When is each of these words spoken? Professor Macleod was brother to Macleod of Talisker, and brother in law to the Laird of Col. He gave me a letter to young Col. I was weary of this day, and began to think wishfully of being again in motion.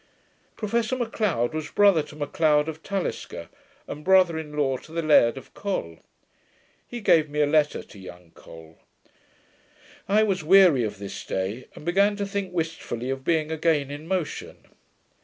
Professor 0.55 0.95
Macleod 0.95 1.53
was 1.53 1.69
brother 1.69 2.01
to 2.01 2.15
Macleod 2.15 2.67
of 2.67 2.81
Talisker, 2.81 3.49
and 3.87 4.03
brother 4.03 4.35
in 4.35 4.57
law 4.57 4.77
to 4.77 4.91
the 4.91 5.03
Laird 5.03 5.37
of 5.37 5.53
Col. 5.53 5.99
He 6.87 7.01
gave 7.01 7.29
me 7.29 7.39
a 7.39 7.45
letter 7.45 7.83
to 7.83 7.99
young 7.99 8.31
Col. 8.31 8.79
I 10.09 10.23
was 10.23 10.43
weary 10.43 10.83
of 10.83 10.97
this 10.97 11.23
day, 11.23 11.67
and 11.75 11.85
began 11.85 12.15
to 12.15 12.25
think 12.25 12.51
wishfully 12.51 13.11
of 13.11 13.23
being 13.23 13.51
again 13.51 13.91
in 13.91 14.07
motion. 14.07 14.65